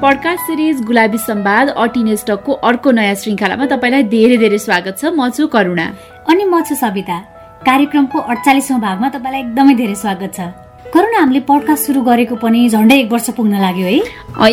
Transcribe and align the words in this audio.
Podcast 0.00 0.42
series 0.46 0.80
गुलाबी 0.84 1.18
सम्वाद 1.18 1.68
अटिनेस 1.68 2.24
टकको 2.28 2.52
अर्को 2.68 2.90
नयाँ 2.90 3.14
श्रृङ्खलामा 3.14 3.66
तपाईँलाई 3.66 4.02
धेरै 4.12 4.36
धेरै 4.36 4.58
स्वागत 4.58 4.98
छ। 5.00 5.08
म 5.08 5.28
छु 5.32 5.46
करुणा। 5.48 5.86
अनि 6.28 6.44
म 6.44 6.60
छु 6.60 6.74
सविता। 6.76 7.16
कार्यक्रमको 7.64 8.18
अडचालिसौँ 8.32 8.80
भागमा 8.80 9.08
तपाईँलाई 9.08 9.40
एकदमै 9.40 9.74
धेरै 9.74 9.94
स्वागत 9.94 10.30
छ। 10.36 10.65
करुणा 10.94 11.18
हामीले 11.18 11.40
पडकास्ट 11.48 11.86
सुरु 11.86 12.00
गरेको 12.08 12.34
पनि 12.42 12.68
झन्डै 12.68 12.96
एक 12.98 13.12
वर्ष 13.12 13.28
पुग्न 13.36 13.54
लाग्यो 13.60 13.86
है। 13.86 13.98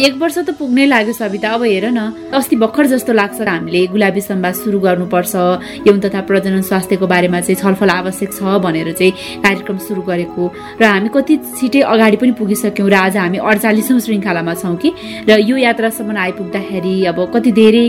एक 0.07 0.15
वर्ष 0.21 0.37
त 0.37 0.49
पुग्नै 0.59 0.85
लाग्यो 0.87 1.13
सविता। 1.13 1.49
अब 1.53 1.63
हेर 1.63 1.85
न 1.93 1.99
अस्ति 2.33 2.55
भर्खर 2.55 2.85
जस्तो 2.93 3.13
लाग्छ 3.13 3.41
हामीले 3.41 3.81
गुलाबी 3.93 4.21
सम्वाद 4.21 4.53
सुरु 4.63 4.79
गर्नुपर्छ। 4.79 5.33
यौन 5.87 5.99
तथा 6.03 6.21
प्रजनन 6.27 6.61
स्वास्थ्यको 6.69 7.05
बारेमा 7.07 7.39
चाहिँ 7.45 7.59
छलफल 7.61 7.89
आवश्यक 7.89 8.31
छ 8.33 8.41
भनेर 8.65 8.91
चाहिँ 8.91 9.11
कार्यक्रम 9.43 9.77
सुरु 9.87 10.01
गरेको। 10.09 10.43
र 10.81 10.83
हामी 10.83 11.09
कति 11.15 11.33
छिटै 11.59 11.81
अगाडि 11.93 12.17
पनि 12.17 12.31
पुगिसक्यौँ 12.39 12.89
र 12.89 12.95
आज 13.05 13.17
हामी 13.17 13.37
अडचालिसौँ 13.37 13.99
श्रृङ्खलामा 13.99 14.53
छौँ 14.61 14.75
कि? 14.81 14.89
र 15.29 15.31
यो 15.39 15.55
यात्रासम्म 15.57 16.17
आइपुग्दाखेरि 16.17 16.95
अब 17.11 17.19
कति 17.33 17.51
धेरै 17.51 17.85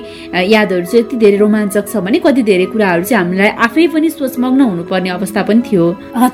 यादहरू 0.53 0.87
चाहिँ 0.87 1.05
यति 1.05 1.17
धेरै 1.17 1.37
रोमाञ्चक 1.43 1.85
छ 1.89 1.97
भने 2.05 2.19
कति 2.21 2.43
धेरै 2.43 2.67
कुराहरू 2.75 3.05
चाहिँ 3.09 3.25
हामीलाई 3.25 3.51
आफै 3.67 3.87
पनि 3.95 4.09
सोचमग्न 4.11 4.61
हुनुपर्ने 4.61 5.11
अवस्था 5.17 5.43
पनि 5.49 5.63
थियो। 5.63 5.85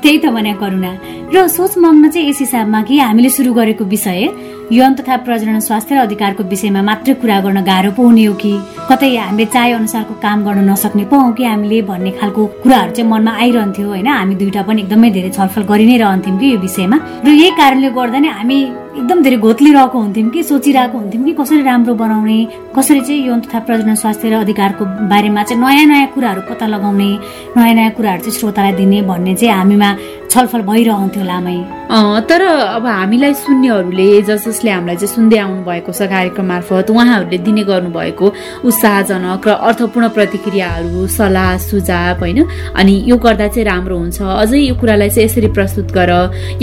त्यही 0.01 0.17
त 0.17 0.25
भने 0.35 0.53
करुणा। 0.61 0.91
र 1.33 1.47
सोचमग्न 1.47 2.00
चाहिँ 2.09 2.29
यस 2.29 2.39
हिसाबमा 2.39 2.81
कि 2.83 2.99
हामीले 2.99 3.29
सुरु 3.29 3.53
गरेको 3.53 3.85
विषय 3.85 4.29
यौन 4.71 4.93
तथा 4.95 5.15
प्रजनन 5.27 5.59
स्वास्थ्य 5.59 5.95
र 5.95 5.97
अधिकारको 5.99 6.43
विषयमा 6.43 6.81
मात्रै 6.81 7.13
कुरा 7.21 7.39
गर्न 7.43 7.61
गाह्रो 7.63 7.91
पो 7.91 8.03
हुने 8.03 8.25
हो 8.25 8.33
कि? 8.33 8.53
कतै 8.89 9.15
हामीले 9.15 9.45
चाहे 9.45 9.71
अनुसारको 9.73 10.13
काम 10.23 10.43
गर्न 10.45 10.69
नसक्ने 10.69 11.05
पो 11.11 11.15
हौ 11.19 11.31
कि 11.37 11.43
हामीले 11.43 11.81
भन्ने 11.91 12.11
खालको 12.19 12.45
कुराहरू 12.63 12.91
चाहिँ 12.95 13.09
मनमा 13.11 13.31
आइरहन्थ्यो 13.43 13.87
होइन? 13.87 14.07
हामी 14.07 14.35
दुइटा 14.35 14.61
पनि 14.63 14.81
एकदमै 14.81 15.09
धेरै 15.11 15.29
छलफल 15.29 15.63
गरि 15.71 15.85
नै 15.85 15.97
रहन्थ्यौँ 15.97 16.39
कि 16.39 16.47
यो 16.53 16.59
विषयमा। 16.59 16.97
र 17.25 17.27
यही 17.27 17.51
कारणले 17.59 17.89
गर्दा 17.91 18.19
नै 18.19 18.29
हामी 18.39 18.59
एकदम 18.91 19.21
धेरै 19.23 19.37
घोत्लिरहेको 19.37 19.97
हुन्थ्यौँ 19.99 20.29
कि 20.31 20.43
सोचिरहेको 20.43 20.97
हुन्थ्यौँ 20.97 21.23
कि 21.25 21.33
कसरी 21.39 21.61
राम्रो 21.67 21.93
बनाउने 21.95 22.37
कसरी 22.75 23.01
चाहिँ 23.01 23.27
यौन 23.27 23.39
तथा 23.43 23.59
प्रजनन 23.67 23.95
स्वास्थ्य 23.95 24.29
र 24.29 24.33
अधिकारको 24.45 24.83
बारेमा 25.11 25.43
चाहिँ 25.43 25.59
नयाँ 25.63 25.85
नयाँ 25.91 26.07
कुराहरू 26.15 26.41
पत्ता 26.47 26.67
लगाउने 26.67 27.09
नयाँ 27.57 27.75
नयाँ 27.75 27.91
कुराहरू 27.99 28.23
चाहिँ 28.23 28.39
श्रोतालाई 28.39 28.73
दिने 28.79 29.01
भन्ने 29.03 29.35
चाहिँ 29.35 29.55
हामीमा 29.55 29.89
छलफल 30.31 30.61
भइरहन्थ्यो 30.63 31.23
लामै। 31.23 31.80
तर 31.91 32.41
अब 32.41 32.85
हामीलाई 32.87 33.33
सुन्नेहरूले 33.35 34.21
जस 34.23 34.47
जसले 34.47 34.71
हामीलाई 34.71 34.95
चाहिँ 34.95 35.11
सुन्दै 35.11 35.37
आउनु 35.43 35.63
भएको 35.67 35.91
छ 35.91 36.07
कार्यक्रम 36.07 36.45
मार्फत 36.47 36.87
उहाँहरूले 36.87 37.37
दिने 37.43 37.63
गर्नुभएको 37.67 38.27
उत्साहजनक 38.63 39.47
र 39.47 39.51
अर्थपूर्ण 39.51 40.07
प्रतिक्रियाहरू 40.15 41.07
सल्लाह 41.11 41.57
सुझाव 41.67 42.19
होइन? 42.23 42.39
अनि 42.79 42.93
यो 43.11 43.15
गर्दा 43.19 43.47
चाहिँ 43.51 43.65
राम्रो 43.67 43.97
हुन्छ। 43.97 44.21
अझै 44.23 44.59
यो 44.71 44.75
कुरालाई 44.79 45.09
चाहिँ 45.09 45.27
यसरी 45.27 45.47
प्रस्तुत 45.51 45.91
गर। 45.91 46.11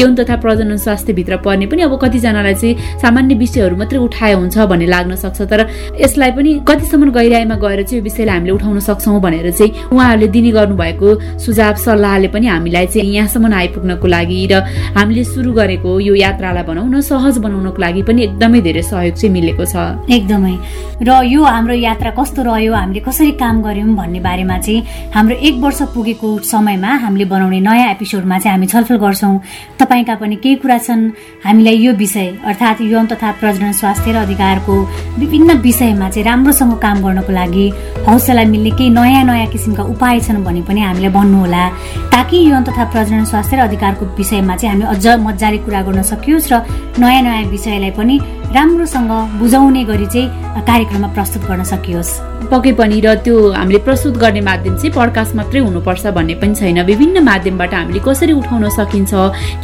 यौन 0.00 0.14
तथा 0.16 0.36
प्रजनन 0.40 0.76
स्वास्थ्यभित्र 0.88 1.36
पर्ने 1.44 1.66
पनि 1.68 1.82
अब 1.84 1.92
कतिजनालाई 2.00 2.54
चाहिँ 2.56 2.96
सामान्य 3.04 3.34
विषयहरू 3.36 3.76
मात्रै 3.76 4.00
उठाए 4.08 4.32
हुन्छ 4.32 4.56
भन्ने 4.64 4.86
लाग्न 4.88 5.12
सक्छ। 5.20 5.40
तर 5.44 5.60
यसलाई 6.00 6.30
पनि 6.40 6.50
कतिसम्म 6.64 7.10
गहिराइमा 7.12 7.56
गएर 7.60 7.82
चाहिँ 7.84 8.00
यो 8.00 8.04
विषयलाई 8.08 8.34
हामीले 8.36 8.52
उठाउन 8.56 8.80
सक्छौँ 8.80 9.20
भनेर 9.20 9.50
चाहिँ 9.52 9.92
उहाँहरूले 9.92 10.28
दिने 10.32 10.50
गर्नुभएको 10.56 11.08
सुझाव 11.44 11.74
सल्लाहले 11.84 12.28
पनि 12.32 12.46
हामीलाई 12.48 12.86
चाहिँ 12.96 13.12
यहाँसम्म 13.12 13.52
आइपुग्नको 13.52 14.06
लागि 14.08 14.40
र 14.52 14.64
हामीले 14.96 15.16
सुरु 15.24 15.52
गरेको 15.52 15.90
यो 16.00 16.14
यात्रालाई 16.14 16.62
भनौँ 16.62 16.88
न 16.88 17.00
सहज 17.00 17.38
बनाउनको 17.38 17.80
लागि 17.82 18.02
पनि 18.02 18.22
एकदमै 18.22 18.60
धेरै 18.60 18.82
सहयोग 18.82 19.14
चाहिँ 19.14 19.32
मिलेको 19.32 19.64
छ। 19.64 19.76
एकदमै। 20.10 20.54
र 21.02 21.10
यो 21.24 21.42
हाम्रो 21.42 21.74
यात्रा 21.74 22.10
कस्तो 22.18 22.42
रह्यो 22.42 22.74
हामीले 22.74 23.00
कसरी 23.00 23.32
काम 23.38 23.62
गर्यौँ 23.62 23.94
भन्ने 23.94 24.20
बारेमा 24.20 24.58
चाहिँ 24.58 25.12
हाम्रो 25.14 25.34
एक 25.38 25.54
वर्ष 25.62 25.80
पुगेको 25.94 26.28
समयमा 26.42 26.90
हामीले 27.04 27.24
बनाउने 27.24 27.60
नयाँ 27.60 27.90
एपिसोडमा 27.94 28.38
चाहिँ 28.38 28.54
हामी 28.54 28.66
छलफल 28.66 28.96
गर्छौँ। 28.98 29.34
तपाईँका 29.78 30.14
पनि 30.18 30.36
केही 30.42 30.56
कुरा 30.62 30.78
छन् 30.78 31.02
हामीलाई 31.46 31.76
यो 31.78 31.92
विषय 31.94 32.28
अर्थात् 32.44 32.82
यौन 32.82 33.06
तथा 33.06 33.30
प्रजनन 33.40 33.72
स्वास्थ्य 33.72 34.12
र 34.12 34.16
अधिकारको 34.26 34.74
विभिन्न 35.18 35.58
विषयमा 35.62 36.08
चाहिँ 36.10 36.26
राम्रोसँग 36.26 36.74
काम 36.82 36.96
गर्नको 37.02 37.32
लागि 37.32 37.66
हौसला 38.06 38.44
मिल्ने 38.44 38.70
केही 38.78 38.90
नयाँ 38.90 39.24
नयाँ 39.24 39.46
किसिमका 39.52 39.82
उपाय 39.94 40.20
छन् 40.26 40.44
भने 40.44 40.62
पनि 40.66 40.80
हामीलाई 40.80 41.12
भन्नुहोला। 41.14 41.62
ताकि 42.12 42.36
यौन 42.50 42.62
तथा 42.64 42.84
प्रजनन 42.92 43.24
स्वास्थ्य 43.30 43.56
र 43.56 43.60
अधिकारको 43.68 44.04
विषयमा 44.18 44.56
चाहिँ 44.56 44.74
हामी 44.74 44.84
अझ 44.94 45.06
मजाले 45.16 45.58
कुरा 45.64 45.80
गर्न 45.86 46.02
सकियोस् 46.02 46.50
र 46.52 46.54
नयाँ 46.98 47.22
नयाँ 47.22 47.50
विषयलाई 47.50 47.90
पनि 47.98 48.16
राम्रोसँग 48.48 49.12
बुझाउने 49.40 49.84
गरी 49.84 50.06
चाहिँ 50.06 50.28
कार्यक्रममा 50.68 51.08
प्रस्तुत 51.14 51.42
गर्न 51.48 51.62
सकियोस्। 51.64 52.10
पक्कै 52.50 52.72
पनि 52.80 53.00
र 53.04 53.14
त्यो 53.24 53.36
हामीले 53.52 53.78
प्रस्तुत 53.84 54.14
गर्ने 54.16 54.40
माध्यम 54.40 54.74
चाहिँ 54.76 54.92
पडकास्ट 54.96 55.34
मात्रै 55.36 55.60
हुनुपर्छ 55.60 56.06
भन्ने 56.16 56.34
पनि 56.40 56.54
छैन। 56.54 56.80
विभिन्न 56.88 57.18
माध्यमबाट 57.28 57.74
हामीले 57.74 58.00
कसरी 58.00 58.32
उठाउन 58.32 58.68
सकिन्छ 58.72 59.12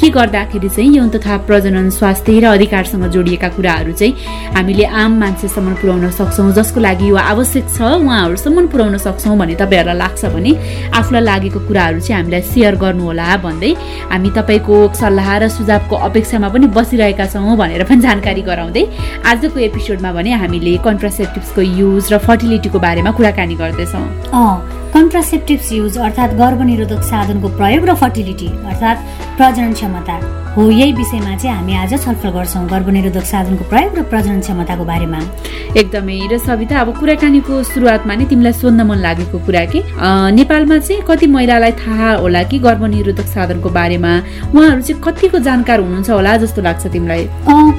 के 0.01 0.09
गर्दाखेरि 0.11 0.69
चाहिँ 0.69 0.91
यौन 0.97 1.09
तथा 1.17 1.37
प्रजनन 1.49 1.89
स्वास्थ्य 1.91 2.39
र 2.41 2.45
अधिकारसँग 2.57 3.05
जोडिएका 3.15 3.49
कुराहरू 3.57 3.93
चाहिँ 3.93 4.13
हामीले 4.53 4.85
आम 4.85 5.13
मान्छेसम्म 5.21 5.75
पुर्याउन 5.81 6.11
सक्छौँ 6.21 6.53
जसको 6.53 6.81
लागि 6.81 7.09
यो 7.09 7.17
आवश्यक 7.17 7.65
छ 7.73 7.81
उहाँहरूसम्म 7.81 8.67
पुर्याउन 8.69 8.97
सक्छौँ 9.01 9.37
भने 9.39 9.55
तपाईँहरूलाई 9.65 9.99
लाग्छ 10.05 10.25
भने 10.37 10.53
आफूलाई 10.93 11.23
लागेको 11.25 11.61
कुराहरू 11.65 12.01
चाहिँ 12.05 12.21
हामीलाई 12.21 12.43
सेयर 12.53 12.75
गर्नुहोला 12.85 13.37
भन्दै 13.41 13.73
हामी 14.13 14.31
तपाईँको 14.37 14.77
सल्लाह 15.01 15.29
र 15.39 15.49
सुझावको 15.49 15.97
अपेक्षामा 16.09 16.49
पनि 16.55 16.67
बसिरहेका 16.77 17.27
छौँ 17.33 17.57
भनेर 17.57 17.85
पनि 17.89 18.01
जानकारी 18.07 18.43
गराउँदै 18.51 18.85
आजको 19.31 19.59
एपिसोडमा 19.69 20.13
भने 20.13 20.33
हामीले 20.43 20.77
कन्ट्रासेप्टिभ्सको 20.87 21.61
युज 21.81 22.13
र 22.13 22.19
फर्टिलिटीको 22.27 22.79
बारेमा 22.79 23.11
कुराकानी 23.19 23.55
गर्दैछौँ। 23.63 24.84
कन्ट्रासेप्टिभ्स 24.95 25.71
युज 25.73 25.97
अर्थात् 25.99 26.35
गर्भनिरोधक 26.39 27.03
साधनको 27.03 27.49
प्रयोग 27.59 27.85
र 27.89 27.95
फर्टिलिटी 27.99 28.47
अर्थात् 28.47 28.99
प्रजनन 29.37 29.73
क्षमता 29.75 30.17
हो। 30.55 30.71
यही 30.71 30.93
विषयमा 30.95 31.35
चाहिँ 31.37 31.57
हामी 31.57 31.75
आज 31.75 31.93
छलफल 32.05 32.31
गर्छौँ 32.31 32.67
गर्भनिरोधक 32.71 33.25
साधनको 33.27 33.65
प्रयोग 33.71 33.99
र 33.99 34.03
प्रजनन 34.07 34.41
क्षमताको 34.41 34.85
बारेमा। 34.87 35.21
एकदमै। 35.75 36.19
र 36.31 36.39
सविता 36.39 36.81
अब 36.81 36.89
कुराकानीको 36.99 37.63
सुरुवातमा 37.75 38.15
नै 38.15 38.25
तिमीलाई 38.31 38.53
सोध्न 38.55 38.81
मन 38.87 38.99
लागेको 39.03 39.39
कुरा 39.43 39.65
कि? 39.75 39.83
नेपालमा 40.39 40.79
चाहिँ 40.79 41.03
कति 41.11 41.27
महिलालाई 41.27 41.73
थाहा 41.83 42.11
होला 42.23 42.43
कि 42.47 42.59
गर्भनिरोधक 42.63 43.27
साधनको 43.35 43.69
बारेमा? 43.75 44.13
उहाँहरू 44.55 44.83
चाहिँ 44.87 45.03
कतिको 45.03 45.39
जानकार 45.43 45.79
हुनुहुन्छ 45.83 46.11
होला 46.11 46.37
जस्तो 46.47 46.63
लाग्छ 46.63 46.87
तिमीलाई? 46.87 47.27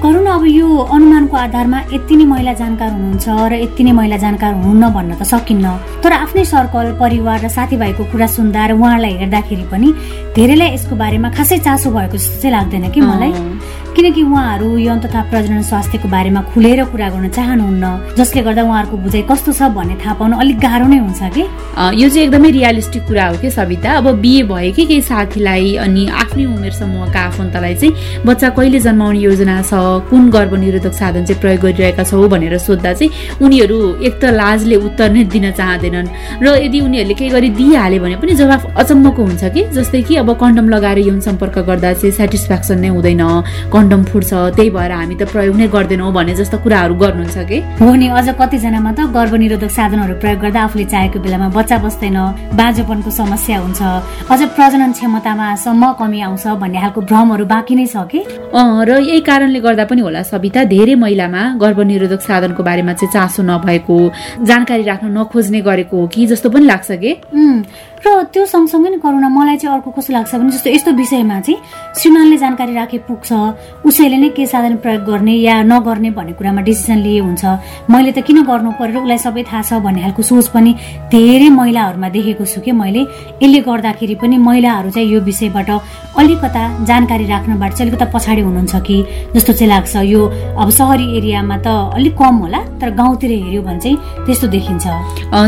करुण 0.03 0.27
अब 0.35 0.43
यो 0.51 0.67
अनुमानको 0.67 1.35
आधारमा 1.37 1.79
यति 1.95 2.15
नै 2.19 2.25
महिला 2.27 2.53
जानकार 2.59 2.91
हुनुहुन्छ 2.91 3.25
र 3.51 3.53
यति 3.63 3.83
नै 3.87 3.91
महिला 3.95 4.17
जानकार 4.19 4.51
हुनुहुन्न 4.59 4.91
भन्न 4.91 5.11
त 5.15 5.23
सकिन्न। 5.23 5.65
तर 6.03 6.11
आफ्नै 6.11 6.43
सर्कल 6.43 6.91
परिवार 7.05 7.39
र 7.45 7.47
साथीभाइको 7.53 8.03
कुरा 8.11 8.27
सुन्दा 8.33 8.66
र 8.66 8.71
उहाँलाई 8.81 9.13
हेर्दाखेरि 9.21 9.66
पनि 9.69 9.89
धेरैलाई 10.35 10.69
यसको 10.73 10.95
बारेमा 10.97 11.29
खासै 11.38 11.57
चासो 11.61 11.89
भएको 11.93 12.17
जस्तो 12.17 12.41
चाहिँ 12.41 12.53
लाग्दैन 12.57 12.89
कि 12.89 13.01
मलाई? 13.01 13.33
किनकि 13.95 14.21
उहाँहरू 14.27 14.67
यौन 14.77 14.99
तथा 14.99 15.21
प्रजनन 15.31 15.61
स्वास्थ्यको 15.63 16.07
बारेमा 16.11 16.41
खुलेर 16.51 16.83
कुरा 16.91 17.07
गर्न 17.09 17.29
चाहनुहुन्न 17.31 17.85
जसले 18.17 18.41
गर्दा 18.44 18.63
उहाँहरूको 18.67 18.97
बुझाइ 18.97 19.21
कस्तो 19.31 19.51
छ 19.55 19.71
भन्ने 19.71 19.95
थाहा 20.03 20.13
पाउनु 20.19 20.35
अलिक 20.44 20.57
गाह्रो 20.59 20.88
नै 20.91 20.99
हुन्छ 20.99 21.21
कि? 21.31 21.44
यो 21.95 22.07
चाहिँ 22.09 22.25
एकदमै 22.27 22.49
रियालिस्टिक 22.51 23.03
कुरा 23.07 23.25
हो 23.27 23.35
कि 23.39 23.49
सविता। 23.55 23.89
अब 23.95 24.07
बिहे 24.19 24.41
भएकै 24.51 24.83
केही 24.83 25.01
साथीलाई 25.01 25.75
अनि 25.85 26.03
आफ्नै 26.11 26.45
उमेर 26.45 26.73
समूहका 26.75 27.19
आफन्तलाई 27.29 27.75
चाहिँ 27.79 28.25
बच्चा 28.27 28.49
कहिले 28.57 28.79
जन्माउने 28.83 29.19
योजना 29.19 29.55
छ 29.63 29.79
कुन 30.11 30.29
गर्भनिरोधक 30.35 30.94
साधन 30.99 31.23
चाहिँ 31.23 31.39
प्रयोग 31.41 31.61
गरिरहेका 31.63 32.03
छौ 32.03 32.27
भनेर 32.27 32.57
सोद्धा 32.67 32.94
चाहिँ 32.99 33.39
उनीहरू 33.39 33.79
एक 34.03 34.19
त 34.19 34.35
लाजले 34.35 34.75
उत्तर 34.88 35.07
नै 35.15 35.23
दिन 35.31 35.45
चाहँदैनन्। 35.55 36.07
र 36.44 36.45
यदि 36.67 36.79
उनीहरूले 36.95 37.13
केही 37.19 37.29
गरी 37.29 37.50
दिइहाल्यो 37.59 38.00
भने 38.03 38.16
पनि 38.23 38.33
जवाफ 38.39 38.63
अचम्मको 38.79 39.22
हुन्छ 39.28 39.44
कि? 39.51 39.61
जस्तै 39.75 40.01
कि 40.07 40.16
अब 40.16 40.29
कन्डम 40.39 40.69
लगाएर 40.69 41.00
यौन 41.00 41.19
सम्पर्क 41.28 41.57
गर्दा 41.67 41.91
चाहिँ 42.00 42.11
सेटिस्फ्याक्सन 42.16 42.79
नै 42.79 42.88
हुँदैन 42.95 43.23
कन्डम 43.67 44.03
फुट्छ 44.09 44.31
त्यही 44.56 44.69
भएर 44.72 44.91
हामी 44.91 45.16
त 45.19 45.28
प्रयोग 45.28 45.56
नै 45.59 45.67
गर्दैनौँ 45.75 46.11
भन्ने 46.16 46.33
जस्तो 46.39 46.57
कुराहरू 46.63 46.95
गर्नुहुन्छ 46.95 47.38
कि? 47.50 47.57
हो 47.83 47.91
नि 48.00 48.07
अझ 48.16 48.28
कतिजनामा 48.39 48.91
त 48.95 49.00
गर्भनिरोधक 49.11 49.72
साधनहरू 49.75 50.16
प्रयोग 50.23 50.39
गर्दा 50.39 50.59
आफूले 50.63 50.85
चाहेको 50.94 51.19
बेलामा 51.19 51.47
बच्चा 51.57 51.78
बस्दैन 51.83 52.17
बाँझोपनको 52.56 53.09
समस्या 53.12 53.57
हुन्छ 53.59 53.81
अझ 54.31 54.39
प्रजनन 54.56 54.92
क्षमतामा 54.95 55.47
सम्म 55.65 55.83
कमी 56.00 56.19
आउँछ 56.27 56.45
भन्ने 56.63 56.80
खालको 56.80 57.01
भ्रमहरू 57.12 57.45
बाँकी 57.51 57.75
नै 57.75 57.88
छ 57.92 58.07
कि? 58.07 58.19
र 58.56 58.89
यही 59.03 59.19
कारणले 59.27 59.59
गर्दा 59.59 59.86
पनि 59.92 60.01
होला 60.07 60.24
सविता 60.31 60.63
धेरै 60.71 60.95
महिलामा 61.03 61.44
गर्भनिरोधक 61.59 62.21
साधनको 62.24 62.62
बारेमा 62.63 62.94
चाहिँ 62.95 63.12
चासो 63.12 63.42
नभएको 63.44 63.97
जानकारी 64.47 64.83
राख्न 64.92 65.07
नखोज्ने 65.18 65.59
गरेको 65.68 65.95
हो 66.00 66.07
कि 66.13 66.25
जस्तो 66.31 66.50
पनि 66.56 66.65
लाग्छ। 66.65 66.84
कि? 66.93 67.15
र 68.06 68.24
त्यो 68.30 68.46
सँगसँगै 68.46 68.90
नै 68.90 68.98
करुणा 69.02 69.30
मलाई 69.34 69.57
चाहिँ 69.57 69.81
अर्को 69.81 69.90
कस्तो 69.98 70.13
लाग्छ 70.13 70.36
भने 70.38 70.52
जस्तो 70.54 70.69
यस्तो 70.69 70.92
विषयमा 70.94 71.40
चाहिँ 71.42 71.57
श्रीमानले 71.98 72.38
जानकारी 72.38 72.74
राखे 72.78 72.98
पुग्छ 73.10 73.30
उसैले 73.81 74.18
नै 74.22 74.30
के 74.38 74.46
साधन 74.46 74.75
प्रयोग 74.78 75.02
गर्ने 75.10 75.34
या 75.42 75.56
नगर्ने 75.66 76.10
भन्ने 76.13 76.34
कुरामा 76.38 76.62
डिसिजन 76.69 77.02
लिए 77.02 77.19
हुन्छ। 77.25 77.44
मैले 77.90 78.12
त 78.13 78.22
किन 78.22 78.46
गर्नु 78.46 78.72
पर्यो 78.78 79.02
उसलाई 79.02 79.18
सबै 79.25 79.44
थाहा 79.50 79.62
छ 79.66 79.81
भन्ने 79.81 80.02
खालको 80.06 80.22
सोच 80.22 80.48
पनि 80.54 80.72
धेरै 81.10 81.50
महिलाहरूमा 81.50 82.10
देखेको 82.13 82.46
छु 82.46 82.62
कि 82.62 82.72
मैले। 82.78 83.02
यसले 83.42 83.60
गर्दाखेरि 83.66 84.16
पनि 84.22 84.38
महिलाहरू 84.38 84.90
चाहिँ 84.94 85.10
यो 85.10 85.19
विषयबाट 85.25 85.69
अलिकता 86.22 86.63
जानकारी 86.86 87.25
राख्नबाट 87.25 87.72
चाहिँ 87.74 87.90
अलिकता 87.90 88.06
पछाडि 88.13 88.42
हुनुहुन्छ 88.46 88.75
कि? 88.86 88.98
जस्तो 89.34 89.54
चाहिँ 89.54 89.69
लाग्छ 89.74 89.96
यो 90.13 90.22
अब 90.62 90.69
सहरी 90.78 91.06
एरियामा 91.18 91.57
त 91.57 91.68
अलिक 91.98 92.13
कम 92.22 92.36
होला 92.46 92.62
तर 92.78 92.90
गाउँतिर 93.02 93.31
हेऱ्यो 93.34 93.62
भने 93.66 93.80
चाहिँ 93.81 93.98
त्यस्तो 94.30 94.48
देखिन्छ। 94.54 94.86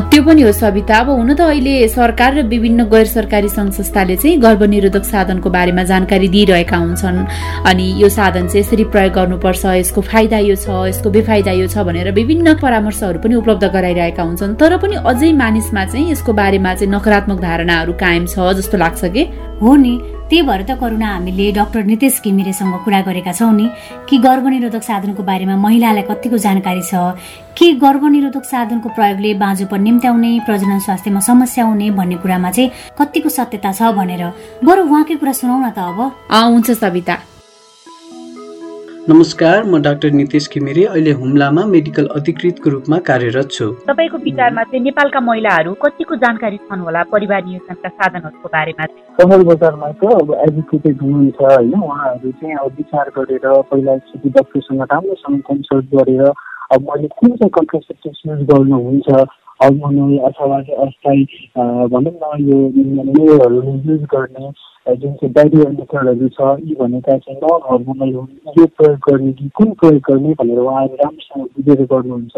त्यो 0.10 0.22
पनि 0.26 0.42
हो 0.42 0.52
सविता। 0.58 0.98
अब 0.98 1.10
हुन 1.22 1.34
त 1.38 1.42
अहिले 1.54 1.88
सरकार 1.94 2.34
र 2.34 2.46
विभिन्न 2.48 2.84
गैर 2.90 3.06
सरकारी 3.08 3.50
सङ्घ 3.50 3.72
संस्थाले 3.74 4.16
चाहिँ 4.16 4.38
गर्भनिरोधक 4.42 5.04
साधनको 5.04 5.50
बारेमा 5.50 5.84
जानकारी 5.84 6.28
दिइरहेका 6.28 6.78
हुन्छन्। 6.78 7.18
अनि 7.70 7.86
यो 8.02 8.10
साधन 8.10 8.48
चाहिँ 8.48 8.60
यसरी 8.60 8.84
प्रयोग 8.94 9.14
गर्नुपर्छ 9.14 9.66
यसको 9.66 10.02
फाइदा 10.02 10.38
यो 10.40 10.56
छ 10.56 10.68
यसको 10.88 11.10
बेफाइदा 11.10 11.52
यो 11.52 11.68
छ 11.68 11.86
भनेर 11.88 12.12
विभिन्न 12.12 12.54
परामर्शहरू 12.60 13.20
पनि 13.20 13.36
उपलब्ध 13.36 13.64
गराइरहेका 13.74 14.24
हुन्छन्। 14.24 14.56
तर 14.56 14.78
पनि 14.78 14.96
अझै 15.06 15.32
मानिसमा 15.34 15.86
चाहिँ 15.86 16.12
यसको 16.12 16.34
बारेमा 16.34 16.74
चाहिँ 16.74 16.94
नकारात्मक 16.94 17.40
धारणाहरू 17.42 17.94
कायम 17.94 18.26
छ 18.26 18.54
जस्तो 18.58 18.78
लाग्छ 18.78 19.06
कि? 19.06 19.24
हो 19.62 19.76
नि। 19.76 20.17
त्यही 20.30 20.42
भएर 20.44 20.62
त 20.68 20.72
करुणा 20.76 21.08
हामीले 21.08 21.52
डाक्टर 21.56 21.84
नितेश 21.88 22.20
घिमिरेसँग 22.26 22.74
कुरा 22.84 23.00
गरेका 23.08 23.32
छौँ 23.32 23.54
नि। 23.56 23.68
कि 24.10 24.18
गर्भनिरोधक 24.20 24.84
साधनको 24.84 25.24
बारेमा 25.24 25.56
महिलालाई 25.56 26.04
कतिको 26.04 26.38
जानकारी 26.38 26.84
छ? 26.84 27.16
के 27.56 27.72
गर्भनिरोधक 27.80 28.44
साधनको 28.44 28.90
प्रयोगले 28.92 29.34
बाँझोपन 29.40 29.82
निम्त्याउने 29.88 30.32
प्रजनन 30.46 30.80
स्वास्थ्यमा 30.84 31.20
समस्या 31.24 31.64
हुने 31.66 31.88
भन्ने 31.96 32.16
कुरामा 32.20 32.52
चाहिँ 32.52 32.72
कतिको 33.00 33.30
सत्यता 33.30 33.72
छ 33.72 33.96
भनेर। 33.96 34.24
बरु 34.68 34.84
उहाँकै 34.84 35.16
कुरा 35.16 35.32
सुनाउ 35.32 35.58
न 35.64 35.70
त 35.72 35.80
अब। 35.80 36.00
हुन्छ 36.28 36.72
सविता। 36.72 37.37
नमस्कार 39.10 39.64
म 39.64 39.78
डाक्टर 39.82 40.10
नितेश 40.12 40.48
घिमिरे 40.54 40.84
अहिले 40.86 41.12
हुम्लामा 41.20 41.64
मेडिकल 41.66 42.08
अधिकृतको 42.16 42.70
रूपमा 42.70 42.98
कार्यरत 43.10 43.52
छु। 43.52 43.68
तपाईँको 43.88 44.18
विचारमा 44.24 44.64
चाहिँ 44.64 44.84
नेपालका 44.84 45.20
महिलाहरू 45.20 45.74
कतिको 45.84 46.16
जानकारी 46.24 46.58
छन् 46.68 46.84
होला 46.84 47.04
परिवार 47.14 47.46
नियोजनका 47.46 47.90
साधनहरूको 47.90 48.50
बारेमा 48.56 48.86
सहर 49.20 49.44
बजारमा 49.50 49.92
त 50.04 50.12
अब 50.12 50.34
एजुकेटेड 50.48 51.02
हुनुहुन्छ 51.02 51.40
होइन 51.42 51.74
उहाँहरू 51.80 52.32
चाहिँ 52.42 52.56
अब 52.58 52.76
विचार 52.78 53.12
गरेर 53.16 53.48
पहिला 53.72 53.94
एकचोटि 53.96 54.30
डक्टरसँग 54.36 54.82
राम्रोसँग 54.92 55.40
कन्सल्ट 55.48 55.86
गरेर 55.96 56.24
अब 56.28 56.92
मैले 56.92 57.08
कुन 57.16 57.32
चाहिँ 57.40 57.52
कन्ट्रासेप्टिभ 57.60 58.32
युज 58.32 58.44
गर्नुहुन्छ 58.52 59.08
हर्मोनल 59.60 60.18
अथवा 60.28 60.58
अस्थायी 60.86 61.24
भनौँ 61.94 62.14
न 62.14 62.26
यो 62.48 62.58
मेयरहरू 63.10 63.62
युज 63.86 64.04
गर्ने 64.14 64.52
जुन 64.88 65.14
चाहिँ 65.14 65.32
ब्यारियर 65.34 65.70
मेथडहरू 65.70 66.28
छ 66.36 66.40
यी 66.68 66.76
भनेका 66.80 67.18
चाहिँ 67.18 67.40
नन 67.40 67.66
हर्मोनल 67.72 68.14
हुन्। 68.16 68.54
यो 68.60 68.66
प्रयोग 68.78 69.00
गर्ने 69.08 69.32
कि 69.40 69.50
कुन 69.58 69.72
प्रयोग 69.80 70.02
गर्ने 70.10 70.34
भनेर 70.40 70.60
उहाँहरू 70.60 70.96
राम्रोसँग 71.02 71.48
बुझेर 71.58 71.82
गर्नुहुन्छ। 71.92 72.38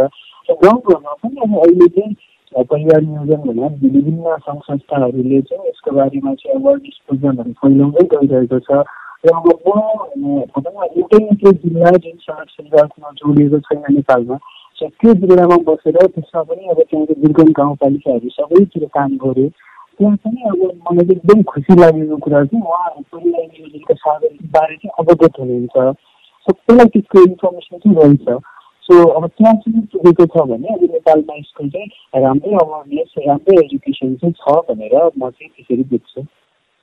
र 0.50 0.56
गाउँघरमा 0.64 1.14
पनि 1.22 1.38
अब 1.44 1.58
अहिले 1.60 1.88
चाहिँ 1.98 2.64
परिवार 2.70 3.02
नियोजन 3.02 3.42
भने 3.48 3.68
विभिन्न 3.84 4.38
सङ्घ 4.46 4.62
संस्थाहरूले 4.70 5.42
चाहिँ 5.42 5.68
यसको 5.68 5.92
बारेमा 5.98 6.34
चाहिँ 6.34 6.56
अवेरनेस 6.58 6.98
प्रोग्रामहरू 7.08 7.52
फैलाउँदै 7.62 8.06
गइरहेको 8.16 8.60
छ। 8.60 8.82
र 9.20 9.30
अब 9.30 9.46
म 9.46 10.42
भनौँ 10.56 10.74
न 10.74 10.88
एउटै 10.98 11.20
मात्रै 11.26 11.52
जिल्ला 11.62 11.92
जुन 12.04 12.18
सडक 12.26 12.50
सञ्जालसँग 12.50 13.14
जोडिएको 13.20 13.60
छैन 13.68 13.84
नेपालमा 13.94 14.38
त्यो 14.84 15.14
जिल्लामा 15.14 15.58
बसेर 15.68 15.98
त्यसमा 16.06 16.42
पनि 16.44 16.68
अब 16.70 16.80
त्यहाँको 16.82 17.14
दुर्गम 17.22 17.52
गाउँपालिकाहरू 17.60 18.30
सबैतिर 18.30 18.86
काम 18.98 19.18
गऱ्यो 19.24 19.48
त्यहाँ 20.00 20.16
पनि 20.16 20.42
अब 20.50 20.62
मलाई 20.86 21.16
एकदम 21.16 21.42
खुसी 21.52 21.80
लागेको 21.82 22.18
कुरा 22.26 22.44
चाहिँ 22.46 22.64
उहाँहरू 22.64 23.04
परिवार 23.14 23.46
नियोजनको 23.48 23.94
साधनबारे 23.94 24.76
चाहिँ 24.76 24.92
अवगत 25.00 25.40
हुनुहुन्छ। 25.40 25.78
सबैलाई 26.48 26.88
त्यसको 26.94 27.24
इन्फर्मेसन 27.24 27.78
चाहिँ 27.78 27.96
रहेछ। 27.98 28.42
सो 28.84 28.94
अब 29.08 29.28
त्यहाँ 29.28 29.54
चाहिँ 29.56 29.82
पुगेको 29.94 30.26
छ 30.26 30.48
भने 30.50 30.74
अब 30.74 30.84
नेपालमा 30.92 31.36
यसको 31.36 31.68
चाहिँ 31.70 32.22
राम्रै 32.24 32.54
अवेरनेस 32.64 33.14
राम्रै 33.28 33.58
एजुकेसन 33.66 34.16
चाहिँ 34.16 34.34
छ 34.34 34.60
भनेर 34.70 34.96
म 35.18 35.30
चाहिँ 35.30 35.50
त्यसरी 35.50 35.84
देख्छु 35.84 36.22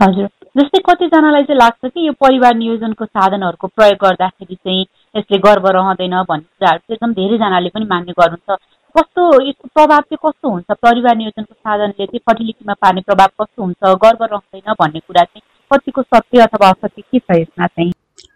हजुर। 0.01 0.29
जस्तै 0.61 0.81
कतिजनालाई 0.87 1.43
चाहिँ 1.43 1.59
लाग्छ 1.59 1.91
कि 1.95 2.07
यो 2.07 2.13
परिवार 2.21 2.55
नियोजनको 2.55 3.05
साधनहरूको 3.05 3.67
प्रयोग 3.67 3.99
गर्दाखेरि 4.05 4.55
चाहिँ 4.55 4.85
यसले 5.17 5.39
गर्व 5.39 5.67
रहँदैन 5.77 6.15
भन्ने 6.29 6.49
कुराहरू 6.59 6.79
चाहिँ 6.79 6.97
एकदम 6.97 7.13
धेरैजनाले 7.19 7.69
पनि 7.75 7.85
मान्ने 7.91 8.13
गर्नुहुन्छ। 8.21 8.59
कस्तो 8.95 9.23
यसको 9.49 9.69
प्रभाव 9.75 10.01
चाहिँ 10.01 10.19
कस्तो 10.25 10.51
हुन्छ? 10.51 10.67
परिवार 10.83 11.17
नियोजनको 11.17 11.55
साधनले 11.55 12.07
चाहिँ 12.07 12.21
फर्टिलिटीमा 12.27 12.75
पार्ने 12.83 13.01
प्रभाव 13.01 13.29
कस्तो 13.41 13.63
हुन्छ? 13.63 13.95
गर्व 14.05 14.25
रहँदैन 14.25 14.75
भन्ने 14.81 15.01
कुरा 15.01 15.23
चाहिँ 15.23 15.43
कतिको 15.71 16.03
सत्य 16.03 16.43
अथवा 16.43 16.69
असत्य 16.71 17.03
के 17.03 17.19
छ 17.19 17.41
यसमा 17.41 17.67
चाहिँ? 17.67 17.93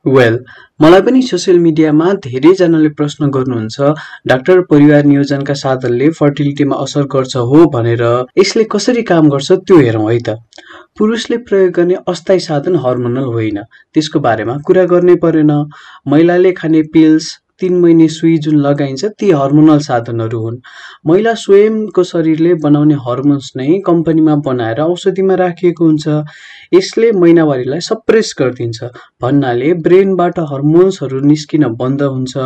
वेल 0.06 0.38
मलाई 0.80 1.00
पनि 1.00 1.20
सोसियल 1.22 1.58
मिडियामा 1.58 2.12
धेरैजनाले 2.24 2.88
प्रश्न 2.88 3.26
गर्नुहुन्छ 3.30 3.88
डाक्टर 4.26 4.60
परिवार 4.60 5.04
नियोजनका 5.04 5.54
साधनले 5.54 6.08
फर्टिलिटीमा 6.10 6.76
असर 6.76 7.02
गर्छ 7.06 7.36
हो 7.36 7.66
भनेर। 7.70 8.04
यसले 8.38 8.64
कसरी 8.64 9.02
काम 9.02 9.28
गर्छ 9.28 9.52
त्यो 9.52 9.78
हेरौँ 9.78 10.10
है 10.12 10.18
त। 10.18 10.36
पुरुषले 10.98 11.36
प्रयोग 11.36 11.72
गर्ने 11.72 11.96
अस्थायी 12.08 12.40
साधन 12.40 12.76
हर्मोनल 12.76 13.28
होइन। 13.34 13.58
त्यसको 13.94 14.20
बारेमा 14.20 14.56
कुरा 14.66 14.84
गर्नै 14.84 15.16
परेन। 15.16 15.52
महिलाले 16.08 16.52
खाने 16.52 16.82
पिल्स 16.92 17.28
तिन 17.60 17.78
महिने 17.80 18.08
सुई 18.08 18.36
जुन 18.38 18.56
लगाइन्छ 18.56 19.04
ती 19.04 19.30
हर्मोनल 19.30 19.78
साधनहरू 19.78 20.40
हुन्। 20.40 20.58
महिला 21.06 21.34
स्वयंको 21.34 22.02
शरीरले 22.02 22.54
बनाउने 22.54 22.94
हर्मोन्स 23.06 23.52
नै 23.56 23.78
कम्पनीमा 23.86 24.34
बनाएर 24.46 24.80
औषधिमा 24.80 25.34
राखिएको 25.34 25.84
हुन्छ। 25.84 26.08
यसले 26.74 27.12
महिनावारीलाई 27.12 27.80
सप्रेस 27.80 28.34
गरिदिन्छ। 28.38 28.84
भन्नाले 29.22 29.74
ब्रेनबाट 29.74 30.38
हर्मोन्सहरू 30.52 31.20
निस्किन 31.20 31.64
बन्द 31.80 32.02
हुन्छ। 32.02 32.36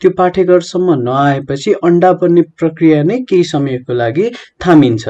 त्यो 0.00 0.10
पाठेघरसम्म 0.10 0.94
नआएपछि 1.02 1.72
अन्डा 1.84 2.12
बन्ने 2.12 2.42
प्रक्रिया 2.58 3.02
नै 3.02 3.18
केही 3.28 3.44
समयको 3.44 3.92
लागि 3.94 4.30
थामिन्छ। 4.66 5.08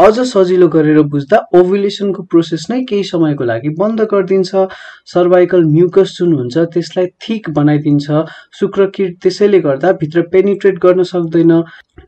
अझ 0.00 0.18
सजिलो 0.28 0.66
गरेर 0.68 1.00
बुझ्दा 1.12 1.38
ओभुलेसनको 1.56 2.22
प्रोसेस 2.32 2.66
नै 2.70 2.80
केही 2.88 3.04
समयको 3.10 3.44
लागि 3.44 3.68
बन्द 3.78 4.00
गरिदिन्छ। 4.10 4.64
सर्भाइकल 5.12 5.62
म्युकस 5.66 6.16
जुन 6.18 6.32
हुन्छ 6.32 6.64
त्यसलाई 6.74 7.06
थिक 7.24 7.48
बनाइदिन्छ। 7.56 8.24
शुक्रकिट 8.60 9.16
त्यसैले 9.22 9.60
गर्दा 9.66 9.92
भित्र 10.02 10.22
पेनिट्रेट 10.32 10.78
गर्न 10.78 11.02
सक्दैन। 11.12 11.52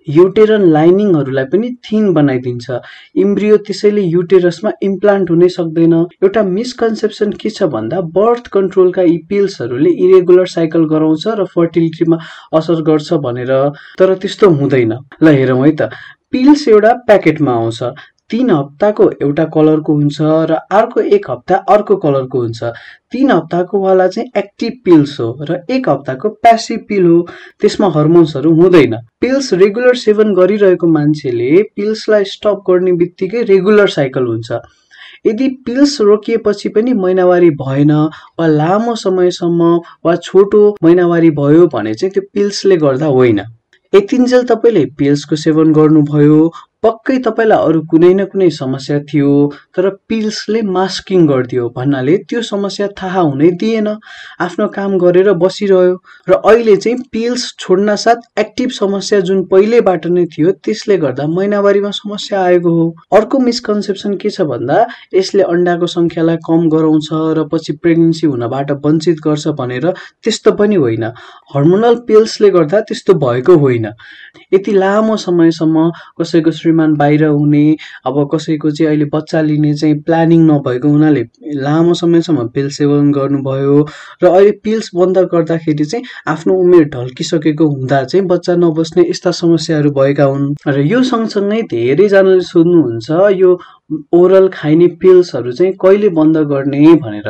युटेरन 0.09 0.69
लाइनिङहरूलाई 0.73 1.45
पनि 1.55 1.71
थिन 1.89 2.13
बनाइदिन्छ। 2.13 2.67
इम्ब्रियो 3.25 3.57
त्यसैले 3.65 4.03
युटेरसमा 4.03 4.71
इम्प्लान्ट 4.83 5.31
हुनै 5.31 5.49
सक्दैन। 5.57 5.95
एउटा 6.23 6.43
मिसकन्सेप्सन 6.51 7.33
के 7.41 7.51
छ 7.51 7.71
भन्दा 7.73 8.01
बर्थ 8.19 8.53
कन्ट्रोलका 8.53 9.03
यी 9.03 9.17
पिल्सहरूले 9.29 9.91
इरेगुलर 10.05 10.47
साइकल 10.57 10.85
गराउँछ 10.93 11.27
र 11.41 11.49
फर्टिलिटीमा 11.57 12.21
असर 12.53 12.85
गर्छ 12.85 13.25
भनेर। 13.25 13.53
तर 13.99 14.15
त्यस्तो 14.21 14.51
हुँदैन। 14.61 14.93
ल 15.23 15.37
हेरौँ 15.41 15.61
है 15.65 15.73
त। 15.73 15.91
पिल्स 16.33 16.69
एउटा 16.69 16.93
प्याकेटमा 17.07 17.53
आउँछ। 17.53 17.83
तिन 18.31 18.51
हप्ताको 18.51 19.05
एउटा 19.23 19.45
कलरको 19.45 19.93
हुन्छ 19.95 20.17
र 20.21 20.57
अर्को 20.71 21.01
एक 21.17 21.31
हप्ता 21.31 21.57
अर्को 21.69 21.97
कलरको 21.97 22.39
हुन्छ। 22.39 22.65
तिन 23.13 23.31
हप्ताको 23.31 23.81
वाला 23.81 24.07
चाहिँ 24.09 24.31
एक्टिभ 24.37 24.73
पिल्स 24.85 25.19
हो 25.21 25.29
र 25.41 25.59
एक 25.71 25.89
हप्ताको 25.89 26.29
प्यासिभ 26.29 26.85
पिल 26.89 27.07
हो। 27.07 27.27
त्यसमा 27.61 27.89
हर्मोन्सहरू 27.89 28.55
हुँदैन। 28.55 28.97
पिल्स 29.21 29.53
रेगुलर 29.55 29.95
सेवन 29.97 30.35
गरिरहेको 30.35 30.87
मान्छेले 30.87 31.63
पिल्सलाई 31.77 32.25
स्टप 32.25 32.63
गर्ने 32.69 32.93
बित्तिकै 32.93 33.43
रेगुलर 33.43 33.89
साइकल 33.89 34.27
हुन्छ। 34.27 34.53
यदि 35.27 35.49
पिल्स 35.67 36.01
रोकिएपछि 36.01 36.69
पनि 36.69 36.93
महिनावारी 36.95 37.51
भएन 37.51 37.93
वा 38.39 38.47
लामो 38.47 38.95
समयसम्म 38.95 39.77
वा 40.07 40.17
छोटो 40.17 40.77
महिनावारी 40.83 41.31
भयो 41.31 41.67
भने 41.67 41.95
चाहिँ 41.95 42.13
त्यो 42.13 42.23
पिल्सले 42.35 42.77
गर्दा 42.77 43.07
होइन। 43.07 43.41
यतिन्जेल 43.93 44.43
तपाईँले 44.45 44.85
पिल्सको 44.99 45.37
सेवन 45.39 45.73
गर्नुभयो 45.73 46.41
पक्कै 46.83 47.17
तपाईँलाई 47.19 47.59
अरू 47.69 47.81
कुनै 47.91 48.09
न 48.15 48.25
कुनै 48.33 48.49
समस्या 48.55 48.97
थियो 49.07 49.31
तर 49.77 49.89
पिल्सले 50.09 50.61
मास्किङ 50.75 51.27
गरिदियो 51.27 51.65
भन्नाले 51.77 52.13
त्यो 52.31 52.43
समस्या 52.49 52.87
थाहा 53.01 53.21
हुनै 53.21 53.51
दिएन। 53.63 53.89
आफ्नो 54.41 54.67
काम 54.77 54.93
गरेर 54.99 55.33
बसिरह्यो 55.43 55.97
र 56.29 56.39
अहिले 56.51 56.77
चाहिँ 56.77 56.99
पिल्स 57.13 57.47
छोड्न 57.59 57.97
साथ 57.97 58.39
एक्टिभ 58.39 58.71
समस्या 58.71 59.19
जुन 59.31 59.43
पहिलेबाट 59.51 60.07
नै 60.09 60.25
थियो 60.37 60.53
त्यसले 60.65 60.97
गर्दा 61.05 61.27
महिनावारीमा 61.29 61.91
समस्या 61.99 62.43
आएको 62.43 62.71
हो। 62.77 62.87
अर्को 63.19 63.39
मिसकन्सेप्सन 63.39 64.15
के 64.23 64.31
छ 64.31 64.47
भन्दा 64.53 64.79
यसले 65.15 65.43
अन्डाको 65.55 65.87
सङ्ख्यालाई 65.97 66.37
कम 66.47 66.69
गराउँछ 66.77 67.09
र 67.41 67.47
पछि 67.53 67.73
प्रेग्नेन्सी 67.83 68.27
हुनबाट 68.29 68.71
वञ्चित 68.87 69.19
गर्छ 69.27 69.57
भनेर 69.59 69.91
त्यस्तो 70.23 70.53
पनि 70.63 70.77
होइन। 70.87 71.05
हर्मोनल 71.57 72.01
पिल्सले 72.07 72.51
गर्दा 72.51 72.81
त्यस्तो 72.87 73.19
भएको 73.27 73.59
होइन। 73.59 73.91
यति 74.55 74.73
लामो 74.79 75.17
समयसम्म 75.27 75.91
कसैको 76.21 76.51
श्रीमान 76.69 76.95
बाहिर 76.95 77.25
हुने 77.25 77.77
अब 78.07 78.29
कसैको 78.35 78.71
चाहिँ 78.71 78.89
अहिले 78.89 79.05
बच्चा 79.13 79.41
लिने 79.41 79.73
चाहिँ 79.75 79.95
प्लानिङ 80.03 80.41
नभएको 80.47 80.89
हुनाले 80.89 81.23
लामो 81.57 81.95
समयसम्म 81.95 82.47
पिल 82.49 82.69
सेवन 82.71 83.13
गर्नुभयो 83.13 83.77
र 84.23 84.27
अहिले 84.27 84.51
पिल्स 84.65 84.91
बन्द 84.95 85.19
गर्दाखेरि 85.33 85.85
चाहिँ 85.85 86.05
आफ्नो 86.29 86.55
उमेर 86.55 86.85
ढल्किसकेको 86.89 87.69
हुँदा 87.69 88.03
चाहिँ 88.05 88.27
बच्चा 88.27 88.57
नबस्ने 88.57 89.09
यस्ता 89.11 89.31
समस्याहरू 89.31 89.91
भएका 89.91 90.25
हुन्। 90.25 90.55
र 90.69 90.81
यो 90.87 91.03
सँगसँगै 91.03 91.63
धेरैजनाले 91.73 92.41
सोध्नुहुन्छ 92.45 93.33
यो 93.41 93.51
ओरल 94.15 94.49
खाइने 94.53 94.87
पिल्सहरू 95.01 95.53
चाहिँ 95.53 95.73
कहिले 95.73 96.09
बन्द 96.13 96.37
गर्ने 96.53 96.95
भनेर। 97.05 97.29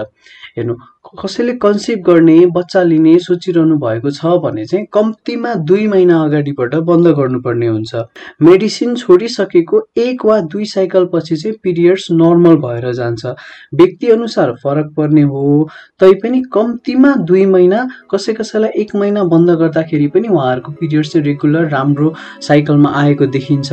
हेर्नु 0.57 0.75
कसैले 1.19 1.53
कन्सिभ 1.57 1.99
गर्ने 2.05 2.35
बच्चा 2.55 2.83
लिने 2.83 3.19
सोचिरहनु 3.19 3.77
भएको 3.79 4.11
छ 4.11 4.33
भने 4.43 4.65
चाहिँ 4.67 4.87
कम्तीमा 4.93 5.53
दुई 5.69 5.87
महिना 5.89 6.23
अगाडिबाट 6.25 6.75
बन्द 6.89 7.07
गर्नुपर्ने 7.17 7.67
हुन्छ। 7.67 7.95
मेडिसिन 8.43 8.95
छोडिसकेको 8.97 9.81
एक 9.99 10.25
वा 10.25 10.41
दुई 10.53 10.65
साइकल 10.67 11.09
पछि 11.15 11.37
चाहिँ 11.37 11.57
पिरियड्स 11.63 12.07
नर्मल 12.13 12.57
भएर 12.57 12.93
जान्छ। 12.93 13.27
व्यक्ति 13.75 14.11
अनुसार 14.11 14.53
फरक 14.65 14.93
पर्ने 14.97 15.23
हो। 15.23 15.69
तैपनि 16.01 16.43
कम्तीमा 16.53 17.15
दुई 17.25 17.47
महिना 17.47 17.87
कसै 18.11 18.33
कसैलाई 18.33 18.81
एक 18.83 18.95
महिना 18.97 19.25
बन्द 19.33 19.51
गर्दाखेरि 19.61 20.07
पनि 20.09 20.29
उहाँहरूको 20.29 20.73
पिरियड्स 20.73 21.13
चाहिँ 21.13 21.27
रेगुलर 21.27 21.69
राम्रो 21.69 22.15
साइकलमा 22.43 22.93
आएको 22.97 23.27
देखिन्छ। 23.27 23.73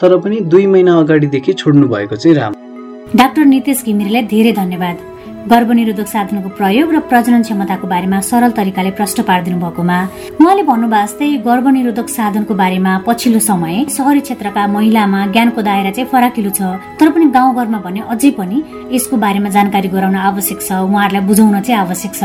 तर 0.00 0.18
पनि 0.18 0.40
दुई 0.52 0.66
महिना 0.66 0.98
अगाडिदेखि 0.98 1.52
छोड्नु 1.54 1.88
भएको 1.88 2.16
चाहिँ 2.16 2.36
राम्रो। 2.36 3.16
डाक्टर 3.16 3.44
नितेश 3.44 3.84
घिमिरेलाई 3.84 4.22
धेरै 4.26 4.52
धन्यवाद। 4.52 5.13
गर्भनिरोधक 5.44 6.08
साधनको 6.08 6.48
प्रयोग 6.58 6.92
र 6.94 6.98
प्रजनन 7.10 7.42
क्षमताको 7.44 7.86
बारेमा 7.86 8.18
सरल 8.24 8.50
तरिकाले 8.56 8.90
प्रश्न 8.98 9.22
पारिदिनु 9.28 9.58
भएकोमा 9.60 9.98
उहाँले 10.40 10.62
भन्नुभयो 10.64 11.04
जस्तै 11.04 11.28
गर्भनिरोधक 11.44 12.08
साधनको 12.08 12.54
बारेमा 12.54 12.92
पछिल्लो 13.06 13.40
समय 13.44 13.84
सहरी 13.92 14.20
क्षेत्रका 14.24 14.66
महिलामा 14.76 15.20
ज्ञानको 15.34 15.60
दायरा 15.68 15.90
चाहिँ 15.92 16.08
फराकिलो 16.08 16.50
छ। 16.50 16.80
तर 16.96 17.08
पनि 17.12 17.26
गाउँघरमा 17.36 17.78
भने 17.84 18.00
अझै 18.08 18.30
पनि 18.40 18.58
यसको 18.96 19.16
बारेमा 19.20 19.48
जानकारी 19.56 19.88
गराउन 19.92 20.16
आवश्यक 20.32 20.60
छ। 20.64 20.72
उहाँहरूलाई 20.80 21.22
बुझाउन 21.28 21.60
चाहिँ 21.60 21.80
आवश्यक 21.84 22.12
छ। 22.14 22.22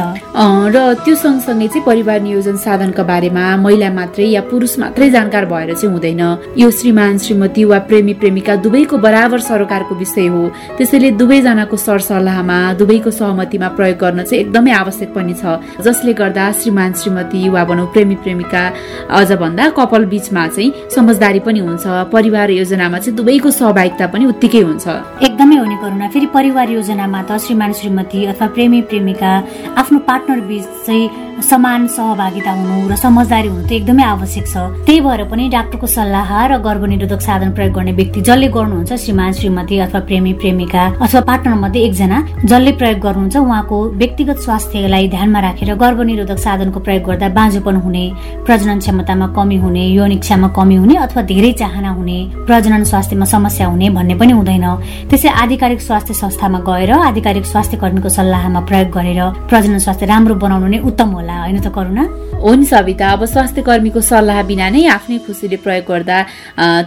र 0.72 0.78
त्यो 1.04 1.16
सँगसँगै 1.16 1.68
चाहिँ 1.68 1.84
परिवार 1.84 2.20
नियोजन 2.24 2.56
साधनका 2.64 3.04
बारेमा 3.04 3.44
महिला 3.60 3.90
मात्रै 4.00 4.28
या 4.32 4.42
पुरुष 4.48 4.80
मात्रै 4.80 5.10
जानकार 5.12 5.46
भएर 5.52 5.76
चाहिँ 5.76 5.92
हुँदैन। 5.92 6.24
यो 6.56 6.72
श्रीमान 6.72 7.18
श्रीमती 7.20 7.64
वा 7.68 7.80
प्रेमी 7.90 8.14
प्रेमिका 8.16 8.56
दुवैको 8.64 8.96
बराबर 8.98 9.40
सरोकारको 9.44 9.96
विषय 9.96 10.28
हो। 10.32 10.42
त्यसैले 10.78 11.12
दुवैजनाको 11.20 11.76
सरसल्लाहमा 11.76 12.60
दुवैको 12.80 13.09
सहमतिमा 13.12 13.68
प्रयोग 13.78 13.98
गर्न 13.98 14.24
चाहिँ 14.24 14.44
एकदमै 14.44 14.72
आवश्यक 14.72 15.10
पनि 15.16 15.34
छ। 15.34 15.44
जसले 15.86 16.14
गर्दा 16.14 16.52
श्रीमान 16.60 16.94
श्रीमती 16.94 17.50
वा 17.50 17.64
भनौँ 17.70 17.88
प्रेमी 17.94 18.16
प्रेमिका 18.24 18.64
अझ 19.10 19.32
भन्दा 19.42 19.70
कपाल 19.78 20.06
बीचमा 20.12 20.48
चाहिँ 20.48 20.74
समझदारी 20.96 21.40
पनि 21.46 21.60
हुन्छ। 21.60 21.86
परिवार 22.14 22.50
योजनामा 22.52 22.98
चाहिँ 23.00 23.16
दुवैको 23.18 23.50
सहभागिता 23.52 24.06
पनि 24.14 24.26
उत्तिकै 24.26 24.62
हुन्छ। 24.62 24.88
एकदमै 25.28 25.58
हुने 25.58 25.78
करुणा। 25.82 26.08
फेरि 26.14 26.28
परिवार 26.36 26.70
योजनामा 26.70 27.22
त 27.30 27.38
श्रीमान 27.46 27.72
श्रीमती 27.80 28.26
अथवा 28.32 28.48
प्रेमी 28.56 28.82
प्रेमिका 28.90 29.32
आफ्नो 29.80 30.00
पार्टनर 30.10 30.40
बीच 30.50 30.66
चाहिँ 30.86 31.28
समान 31.40 31.88
सहभागिता 31.88 32.52
हुनु 32.52 32.90
र 32.92 32.96
समझदारी 33.00 33.48
हुनु 33.48 33.64
त 33.64 33.72
एकदमै 33.72 34.04
आवश्यक 34.04 34.46
छ। 34.48 34.56
त्यही 34.86 35.00
भएर 35.02 35.24
पनि 35.32 35.48
डाक्टरको 35.50 35.88
सल्लाह 35.88 36.30
र 36.52 36.58
गर्भनिरोधक 36.60 37.22
साधन 37.22 37.52
प्रयोग 37.56 37.74
गर्ने 37.76 37.92
व्यक्ति 37.96 38.22
जसले 38.28 38.48
गर्नुहुन्छ 38.52 38.92
श्रीमान 38.94 39.32
श्रीमती 39.40 39.78
अथवा 39.80 40.00
प्रेमी 40.10 40.34
प्रेमिका 40.42 40.84
अथवा 41.00 41.22
पार्टनर 41.30 41.56
मध्ये 41.64 41.82
एकजना 41.88 42.18
जसले 42.44 42.72
प्रयोग 42.80 42.99
गर्नुहुन्छ। 43.00 43.38
उहाँको 43.38 43.78
व्यक्तिगत 44.00 44.38
स्वास्थ्यलाई 44.40 45.08
ध्यानमा 45.10 45.40
राखेर 45.40 45.74
गर्भनिरोधक 45.76 46.38
साधनको 46.38 46.80
प्रयोग 46.80 47.04
गर्दा 47.04 47.28
बाँझोपन 47.30 47.76
हुने 47.84 48.04
प्रजनन 48.46 48.80
क्षमतामा 48.80 49.28
कमी 49.38 49.58
हुने 49.64 49.84
यौन 49.98 50.12
इच्छामा 50.12 50.48
कमी 50.58 50.76
हुने 50.76 50.96
अथवा 51.06 51.22
धेरै 51.32 51.52
चाहना 51.62 51.90
हुने 51.90 52.18
प्रजनन 52.48 52.84
स्वास्थ्यमा 52.92 53.26
समस्या 53.26 53.68
हुने 53.68 53.90
भन्ने 53.90 54.16
पनि 54.16 54.34
हुँदैन। 54.34 54.66
त्यसै 55.10 55.30
आधिकारिक 55.44 55.82
स्वास्थ्य 55.82 56.14
संस्थामा 56.14 56.60
गएर 56.70 56.92
आधिकारिक 56.92 57.46
स्वास्थ्य 57.46 57.78
कर्मीको 57.78 58.10
सल्लाहमा 58.10 58.60
प्रयोग 58.70 58.90
गरेर 58.92 59.22
प्रजनन 59.50 59.80
स्वास्थ्य 59.80 60.06
राम्रो 60.06 60.36
बनाउनु 60.36 60.68
नै 60.68 60.80
उत्तम 60.90 61.10
होला। 61.16 61.36
होइन 61.44 61.60
त 61.60 61.68
करुणा? 61.74 62.04
हो 62.42 62.54
नि 62.56 62.66
सविता 62.66 63.08
अब 63.12 63.26
स्वास्थ्य 63.26 63.62
कर्मीको 63.62 64.02
सल्लाह 64.02 64.42
बिना 64.48 64.70
नै 64.70 64.86
आफ्नै 64.88 65.18
खुसीले 65.28 65.58
प्रयोग 65.60 65.86
गर्दा 65.92 66.18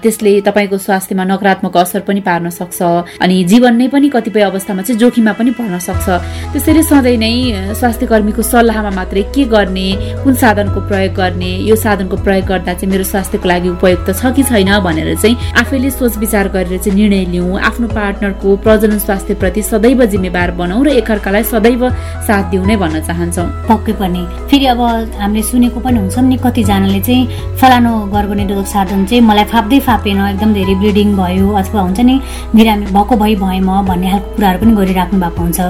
त्यसले 0.02 0.32
तपाईँको 0.48 0.78
स्वास्थ्यमा 0.78 1.24
नकारात्मक 1.24 1.76
असर 1.76 2.00
पनि 2.08 2.20
पार्न 2.24 2.48
सक्छ 2.50 2.80
अनि 3.20 3.36
जीवन 3.52 3.76
नै 3.76 3.88
पनि 3.92 4.08
कतिपय 4.08 4.42
अवस्थामा 4.48 4.82
चाहिँ 4.82 4.98
जोखिममा 4.98 5.32
पनि 5.38 5.50
पर्न 5.58 5.78
सक्छ। 5.78 6.06
त्यसैले 6.52 6.82
सधैँ 6.82 7.16
नै 7.16 7.34
स्वास्थ्य 7.80 8.06
कर्मीको 8.12 8.42
सल्लाहमा 8.42 8.90
मात्रै 8.96 9.22
के 9.34 9.44
गर्ने 9.52 9.88
कुन 10.24 10.34
साधनको 10.42 10.80
प्रयोग 10.88 11.12
गर्ने 11.20 11.52
यो 11.68 11.76
साधनको 11.76 12.16
प्रयोग 12.24 12.46
गर्दा 12.48 12.72
चाहिँ 12.72 12.90
मेरो 12.92 13.04
स्वास्थ्यको 13.12 13.48
लागि 13.48 13.68
उपयुक्त 13.76 14.08
छ 14.16 14.32
कि 14.32 14.42
छैन 14.48 14.72
भनेर 14.80 15.14
चाहिँ 15.20 15.36
आफैले 15.60 15.90
सोच 15.92 16.16
विचार 16.24 16.48
गरेर 16.56 16.78
चाहिँ 16.80 16.96
निर्णय 16.96 17.24
लिउँ। 17.32 17.60
आफ्नो 17.68 17.86
पार्टनरको 17.92 18.56
प्रजनन 18.64 18.98
स्वास्थ्यप्रति 19.04 19.62
सदैव 19.62 20.04
जिम्मेवार 20.12 20.50
बनाऊ 20.56 20.82
र 20.82 20.88
एकअर्कालाई 20.96 21.44
सदैव 21.52 21.82
साथ 22.26 22.50
दिउ 22.50 22.64
नै 22.64 22.76
भन्न 22.80 23.04
चाहन्छौ। 23.04 23.44
पक्कै 23.68 23.92
पनि। 24.00 24.22
फेरि 24.48 24.66
अब 24.72 24.80
हामीले 25.20 25.41
सुनेको 25.42 25.80
पनि 25.80 25.98
हुन्छौँ 25.98 26.24
नि 26.24 26.36
कतिजनाले 26.44 27.00
चाहिँ 27.00 27.56
फलानु 27.60 27.90
गर्भनिरोधक 28.14 28.66
साधन 28.74 29.04
चाहिँ 29.06 29.22
मलाई 29.28 29.44
फाप्दै 29.52 29.78
फापेन 29.88 30.20
एकदम 30.28 30.50
धेरै 30.54 30.74
ब्लिडिङ 30.80 31.08
भयो 31.16 31.46
अथवा 31.60 31.80
हुन्छ 31.86 32.00
नि 32.00 32.14
बिरामी 32.54 32.86
भएको 32.96 33.14
भइ 33.22 33.34
भएँ 33.42 33.60
म 33.60 33.82
भन्ने 33.88 34.10
खालको 34.10 34.34
कुराहरू 34.36 34.58
पनि 34.62 34.72
गरिराख्नु 34.80 35.18
भएको 35.20 35.40
हुन्छ। 35.42 35.60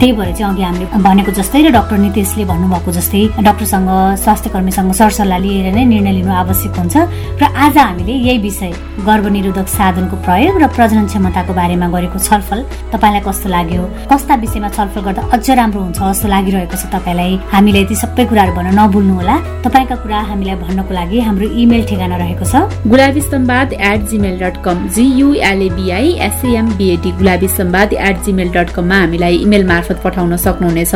त्यही 0.00 0.12
भएर 0.18 0.32
चाहिँ 0.36 0.52
अघि 0.54 0.62
हामीले 0.62 0.86
भनेको 1.06 1.32
जस्तै 1.38 1.60
र 1.62 1.70
डाक्टर 1.76 1.96
नितेशले 2.04 2.44
भन्नुभएको 2.50 2.90
जस्तै 2.98 3.22
डाक्टरसँग 3.46 3.90
स्वास्थ्य 4.24 4.50
कर्मीसँग 4.54 4.92
सरसल्लाह 5.00 5.38
लिएर 5.44 5.66
नै 5.74 5.84
निर्णय 5.84 6.12
लिनु 6.18 6.32
आवश्यक 6.42 6.78
हुन्छ 6.78 6.96
र 7.40 7.44
आज 7.44 7.76
हामीले 7.78 8.14
यही 8.26 8.38
विषय 8.46 8.72
गर्भनिरोधक 9.08 9.68
साधनको 9.68 10.16
प्रयोग 10.26 10.56
र 10.62 10.66
प्रजनन 10.76 11.06
क्षमताको 11.10 11.52
बारेमा 11.60 11.86
गरेको 11.94 12.18
छलफल 12.18 12.58
तपाईँलाई 12.92 13.22
कस्तो 13.28 13.48
लाग्यो? 13.48 13.82
कस्ता 14.10 14.34
विषयमा 14.44 14.68
छलफल 14.76 15.00
गर्दा 15.06 15.22
अझ 15.34 15.46
राम्रो 15.50 15.80
हुन्छ? 15.84 15.98
जस्तो 16.00 16.28
लागिरहेको 16.28 16.76
छ 16.76 16.84
तपाईँलाई? 16.94 17.32
हामीले 17.52 17.80
यति 17.80 17.94
सबै 18.02 18.24
कुराहरू 18.30 18.52
भन्न 18.56 18.70
नभुल्नु 18.80 19.14
होला। 19.20 19.36
तपाईँका 19.64 19.96
कुरा 20.02 20.20
हामीलाई 20.30 20.56
भन्नको 20.64 20.92
लागि 20.94 21.20
हाम्रो 21.20 21.46
इमेल 21.62 21.82
ठेगाना 21.86 22.16
रहेको 22.16 22.44
छ। 22.44 22.54
Gulabi 22.88 23.20
Samvad 23.20 23.72
at 23.72 24.00
Gmail 24.10 24.38
dot 24.40 24.56
com 24.64 24.76
G U L A B I 24.96 26.08
S M B A T 26.26 27.10
Gulabi 27.20 27.48
Samvad 27.48 27.92
at 27.92 28.16
Gmail 28.24 28.48
dot 28.56 28.70
कममा 28.74 28.98
हामीलाई 29.00 29.36
इमेल 29.44 29.64
मार्फत 29.66 30.00
पठाउन 30.04 30.36
सक्नुहुनेछ। 30.36 30.94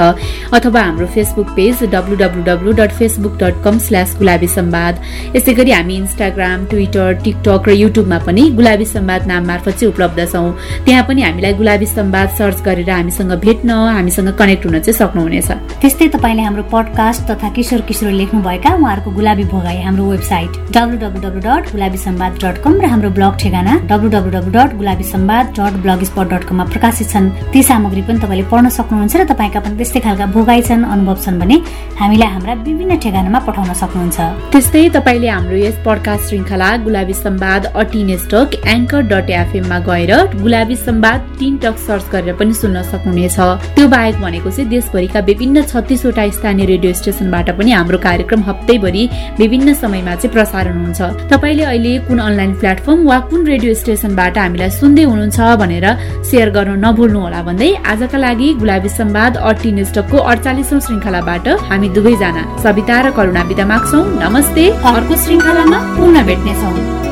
अथवा 0.57 0.81
हाम्रो 0.81 1.07
Facebook 1.15 1.49
page 1.57 1.83
W 1.95 2.17
W 2.17 2.43
W 2.45 2.73
dot 2.81 2.93
Facebook 2.99 3.37
dot 3.43 3.63
com 3.65 3.79
slash 3.87 4.17
Gulabi 4.19 4.49
Samvad 4.49 4.95
यसै 5.37 5.53
गरी 5.55 5.71
हामी 5.71 5.97
इन्स्टाग्राम 5.97 6.65
ट्विटर 6.73 7.13
टिकटक 7.25 7.69
र 7.69 7.73
युट्युबमा 7.75 8.19
पनि 8.27 8.43
गुलाबी 8.57 8.85
सम्वाद 8.87 9.27
नाम 9.27 9.47
मार्फत 9.47 9.75
चाहिँ 9.79 9.93
उपलब्ध 9.93 10.25
छौँ। 10.33 10.51
त्यहाँ 10.87 11.05
पनि 11.09 11.23
हामीलाई 11.23 11.53
गुलाबी 11.61 11.87
सम्वाद 11.87 12.29
सर्च 12.39 12.63
गरेर 12.65 12.91
हामीसँग 12.91 13.33
भेट्न 13.45 13.71
हामीसँग 13.99 14.33
कनेक्ट 14.41 14.67
हुन 14.67 14.79
चाहिँ 14.81 14.99
सक्नुहुनेछ। 14.99 15.51
त्यस्तै 15.83 16.09
तपाईँले 16.17 16.43
हाम्रो 16.43 16.63
पडकास्ट 16.73 17.23
तथा 17.31 17.49
किशोर 17.57 17.81
किशोर 17.89 18.13
लेख्नुभएका 18.15 18.71
उहाँहरूको 18.75 19.11
गुलाबी 19.19 19.45
भोगाई 19.53 19.79
हाम्रो 19.83 20.05
website 20.11 20.51
W 20.77 20.97
W 21.03 21.21
W 21.25 21.41
dot 21.47 21.71
Gulabi 21.73 21.99
Samvad 22.07 22.33
dot 22.45 22.57
com 22.65 22.81
र 22.81 22.87
हाम्रो 22.93 23.11
ब्लग 23.19 23.37
ठेगाना 23.43 23.73
W 23.91 24.09
W 24.15 24.31
W 24.37 24.53
dot 24.57 24.77
Gulabi 24.81 25.05
Samvad 25.05 25.45
dot 25.59 25.75
blogspot 26.11 26.27
dot 26.33 26.45
कममा 26.49 26.65
प्रकाशित 26.73 27.09
छन्। 27.13 27.31
ती 27.53 27.63
सामग्री 27.63 28.03
पनि 28.09 28.19
तपाईँले 28.25 28.45
पढ्न 28.53 28.69
सक्नुहुन्छ 28.79 29.15
र 29.17 29.25
तपाईँका 29.33 29.61
पनि 29.65 29.77
त्यस्तै 29.77 30.01
खालका 30.07 30.27
भोगाई 30.37 30.63
छन् 30.69 30.85
अनुभव 30.95 31.17
छन् 31.25 31.39
भने 31.41 31.57
हामीलाई 32.01 32.31
हाम्रा 32.35 32.55
विभिन्न 32.69 32.99
ठेगानामा 33.05 33.41
पठाउन 33.47 33.73
सक्नुहुन्छ। 33.83 34.19
त्यस्तै 34.53 34.83
तपाईँले 34.97 35.29
हाम्रो 35.29 35.57
यस 35.67 35.77
पडकास्ट 35.87 36.25
श्रृङ्खला 36.29 36.69
गुलाबी 36.87 37.15
सम्वाद 37.25 37.63
अटिन 37.83 38.17
स्टक 38.25 38.49
एङ्कर 38.75 39.01
डट 39.13 39.31
एफएममा 39.43 39.79
गएर 39.89 40.13
गुलाबी 40.43 40.77
सम्वाद 40.87 41.21
टिन 41.39 41.53
टक 41.65 41.77
सर्च 41.87 42.05
गरेर 42.13 42.35
पनि 42.41 42.55
सुन्न 42.63 42.83
सक्नुहुनेछ। 42.93 43.39
त्यो 43.77 43.87
बाहेक 43.95 44.15
भनेको 44.25 44.51
चाहिँ 44.51 44.69
देशभरिका 44.71 45.21
विभिन्न 45.31 45.63
छत्तिसवटा 45.73 46.29
स्थानीय 46.39 46.67
रेडियो 46.73 46.93
स्टेसनबाट 47.01 47.51
पनि 47.59 47.73
हाम्रो 47.73 47.99
कार्यक्रम 48.07 48.41
हप्तैभरि 48.49 49.05
विभिन्न 49.41 49.75
समयमा 49.83 50.15
चाहिँ 50.15 50.33
प्रसारण 50.35 50.77
हुन्छ। 50.85 51.01
तपाईँले 51.33 51.65
अहिले 51.73 51.93
कुन 52.09 52.19
अनलाइन 52.29 52.53
प्लेटफर्म 52.61 53.01
वा 53.11 53.19
कुन 53.31 53.47
रेडियो 53.53 53.75
स्टेसनबाट 53.83 54.39
हामीलाई 54.39 54.71
सुन्दै 54.81 55.05
हुनुहुन्छ 55.11 55.39
भनेर 55.63 55.87
सेयर 56.31 56.51
गर्न 56.57 56.73
नभुल्नु 56.85 57.21
होला 57.25 57.41
भन्दै 57.49 57.71
आजका 57.93 58.19
लागि 58.25 58.49
गुलाबी 58.63 58.91
सम्वाद 58.99 59.33
अटी 59.51 59.71
निष्ठको 59.79 60.17
अडचालिसौँ 60.33 60.81
श्रृङ्खलाबाट 60.87 61.47
हामी 61.71 61.89
दुवैजना 61.97 62.43
सविता 62.65 62.97
र 63.05 63.11
करुणा 63.19 63.43
विदा 63.51 63.65
माग्छौ। 63.73 64.01
नमस्ते। 64.25 64.65
अर्को 64.91 65.15
श्रृङ्खलामा 65.25 65.79
पुनः 65.97 66.27
भेट्नेछौँ। 66.27 67.04